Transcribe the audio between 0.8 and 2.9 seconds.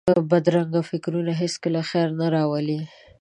فکرونه هېڅکله خیر نه راولي